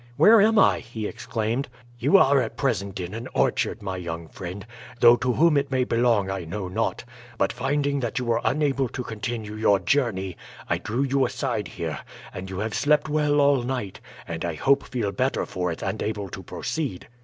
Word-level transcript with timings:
"Where 0.17 0.41
am 0.41 0.57
I?" 0.57 0.79
he 0.79 1.05
exclaimed. 1.05 1.69
"You 1.99 2.17
are 2.17 2.41
at 2.41 2.57
present 2.57 2.99
in 2.99 3.13
an 3.13 3.27
orchard, 3.35 3.83
my 3.83 3.97
young 3.97 4.27
friend, 4.29 4.65
though 4.99 5.15
to 5.17 5.33
whom 5.33 5.57
it 5.57 5.69
may 5.69 5.83
belong 5.83 6.27
I 6.27 6.43
know 6.43 6.67
not; 6.67 7.03
but 7.37 7.53
finding 7.53 7.99
that 7.99 8.17
you 8.17 8.25
were 8.25 8.41
unable 8.43 8.87
to 8.89 9.03
continue 9.03 9.53
your 9.53 9.77
journey 9.77 10.37
I 10.67 10.79
drew 10.79 11.03
you 11.03 11.23
aside 11.23 11.67
here, 11.67 11.99
and 12.33 12.49
you 12.49 12.57
have 12.57 12.73
slept 12.73 13.09
well 13.09 13.39
all 13.39 13.61
night, 13.61 13.99
and 14.27 14.43
I 14.43 14.55
hope 14.55 14.85
feel 14.87 15.11
better 15.11 15.45
for 15.45 15.71
it 15.71 15.83
and 15.83 16.01
able 16.01 16.29
to 16.29 16.41
proceed." 16.41 17.07